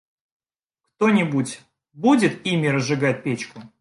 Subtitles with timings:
[0.95, 1.61] Кто-нибудь
[1.93, 3.61] будет ими разжигать печку.